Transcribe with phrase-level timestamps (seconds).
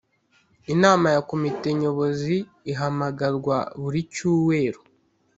[0.73, 2.35] inama ya komite nyobozi
[2.71, 4.81] ihamagarwa buri cyuweru